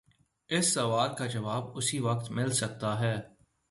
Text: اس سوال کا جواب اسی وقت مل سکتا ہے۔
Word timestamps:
اس 0.49 0.73
سوال 0.73 1.09
کا 1.15 1.25
جواب 1.25 1.77
اسی 1.77 1.99
وقت 1.99 2.31
مل 2.31 2.51
سکتا 2.51 2.99
ہے۔ 2.99 3.15